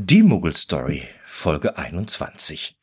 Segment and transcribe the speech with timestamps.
[0.00, 2.78] Die Muggelstory, Folge 21.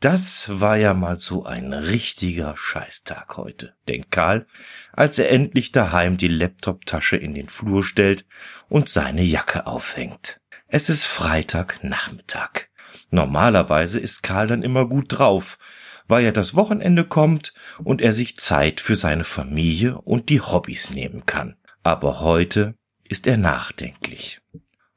[0.00, 4.46] Das war ja mal so ein richtiger Scheißtag heute, denkt Karl,
[4.92, 8.26] als er endlich daheim die Laptoptasche in den Flur stellt
[8.68, 10.42] und seine Jacke aufhängt.
[10.66, 12.66] Es ist Freitagnachmittag.
[13.10, 15.58] Normalerweise ist Karl dann immer gut drauf,
[16.06, 20.90] weil ja das Wochenende kommt und er sich Zeit für seine Familie und die Hobbys
[20.90, 21.56] nehmen kann.
[21.82, 22.74] Aber heute
[23.04, 24.42] ist er nachdenklich.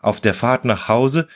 [0.01, 1.27] Auf der Fahrt nach Hause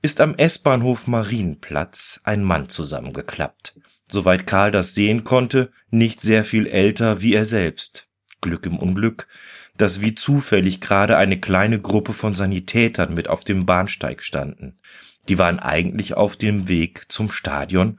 [0.00, 3.74] ist am S-Bahnhof Marienplatz ein Mann zusammengeklappt.
[4.10, 8.08] Soweit Karl das sehen konnte, nicht sehr viel älter wie er selbst.
[8.40, 9.26] Glück im Unglück,
[9.76, 14.78] dass wie zufällig gerade eine kleine Gruppe von Sanitätern mit auf dem Bahnsteig standen.
[15.28, 17.98] Die waren eigentlich auf dem Weg zum Stadion,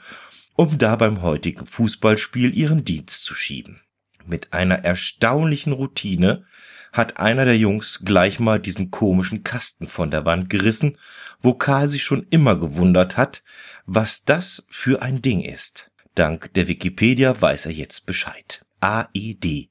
[0.55, 3.81] um da beim heutigen Fußballspiel ihren Dienst zu schieben.
[4.25, 6.45] Mit einer erstaunlichen Routine
[6.91, 10.97] hat einer der Jungs gleich mal diesen komischen Kasten von der Wand gerissen,
[11.41, 13.43] wo Karl sich schon immer gewundert hat,
[13.85, 15.91] was das für ein Ding ist.
[16.15, 18.65] Dank der Wikipedia weiß er jetzt Bescheid.
[18.79, 19.69] AED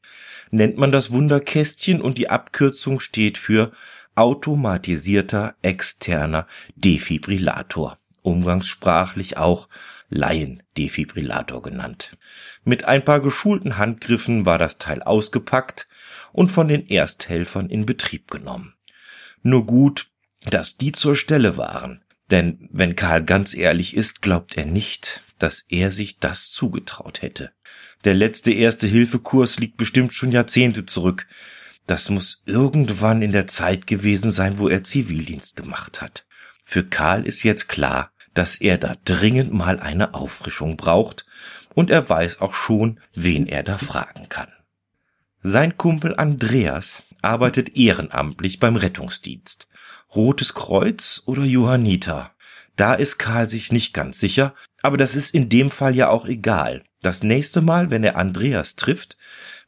[0.50, 3.72] nennt man das Wunderkästchen und die Abkürzung steht für
[4.14, 9.68] automatisierter externer Defibrillator, umgangssprachlich auch
[10.14, 12.16] Laiendefibrillator genannt.
[12.62, 15.88] Mit ein paar geschulten Handgriffen war das Teil ausgepackt
[16.32, 18.74] und von den Ersthelfern in Betrieb genommen.
[19.42, 20.08] Nur gut,
[20.46, 25.66] dass die zur Stelle waren, denn wenn Karl ganz ehrlich ist, glaubt er nicht, dass
[25.68, 27.50] er sich das zugetraut hätte.
[28.04, 31.26] Der letzte Erste-Hilfe-Kurs liegt bestimmt schon Jahrzehnte zurück.
[31.86, 36.24] Das muss irgendwann in der Zeit gewesen sein, wo er Zivildienst gemacht hat.
[36.64, 41.26] Für Karl ist jetzt klar, dass er da dringend mal eine Auffrischung braucht,
[41.74, 44.52] und er weiß auch schon, wen er da fragen kann.
[45.42, 49.68] Sein Kumpel Andreas arbeitet ehrenamtlich beim Rettungsdienst.
[50.14, 52.30] Rotes Kreuz oder Johanniter?
[52.76, 56.26] Da ist Karl sich nicht ganz sicher, aber das ist in dem Fall ja auch
[56.26, 56.84] egal.
[57.02, 59.16] Das nächste Mal, wenn er Andreas trifft,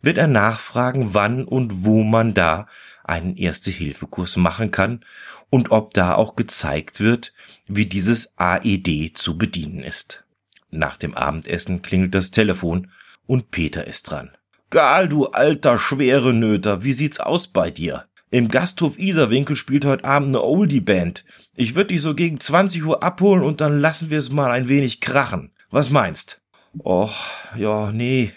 [0.01, 2.67] wird er nachfragen, wann und wo man da
[3.09, 5.05] einen Erste-Hilfe-Kurs machen kann
[5.51, 7.33] und ob da auch gezeigt wird,
[7.67, 10.25] wie dieses AED zu bedienen ist.
[10.71, 12.91] Nach dem Abendessen klingelt das Telefon
[13.27, 14.31] und Peter ist dran.
[14.71, 18.07] Gal, du alter schwere Nöter, wie sieht's aus bei dir?
[18.31, 21.25] Im Gasthof Iserwinkel spielt heute Abend eine Oldie-Band.
[21.55, 24.69] Ich würde dich so gegen 20 Uhr abholen und dann lassen wir es mal ein
[24.69, 25.53] wenig krachen.
[25.71, 26.43] Was meinst?
[26.85, 27.15] Och,
[27.57, 28.33] ja, nee.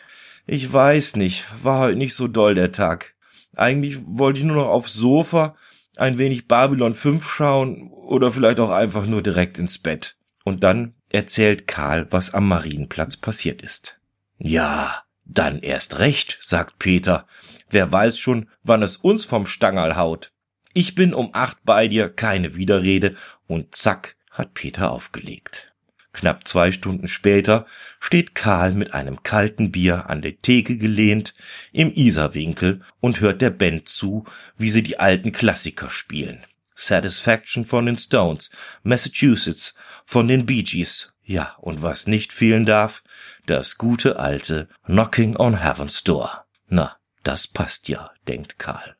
[0.45, 1.45] Ich weiß nicht.
[1.63, 3.15] War heute nicht so doll der Tag.
[3.59, 5.57] Eigentlich wollte ich nur noch aufs Sofa,
[5.97, 10.15] ein wenig Babylon 5 schauen oder vielleicht auch einfach nur direkt ins Bett.
[10.45, 13.99] Und dann erzählt Karl, was am Marienplatz passiert ist.
[14.37, 17.27] Ja, dann erst recht, sagt Peter.
[17.69, 20.31] Wer weiß schon, wann es uns vom Stangerl haut.
[20.73, 25.73] Ich bin um acht bei dir, keine Widerrede, und zack, hat Peter aufgelegt.
[26.19, 27.65] Knapp zwei Stunden später
[28.01, 31.33] steht Karl mit einem kalten Bier an der Theke gelehnt
[31.71, 34.25] im Isarwinkel und hört der Band zu,
[34.57, 36.45] wie sie die alten Klassiker spielen.
[36.75, 38.49] Satisfaction von den Stones,
[38.83, 39.73] Massachusetts
[40.05, 43.01] von den Bee Gees, ja, und was nicht fehlen darf,
[43.45, 46.43] das gute alte Knocking on Heaven's Door.
[46.67, 48.97] Na, das passt ja, denkt Karl.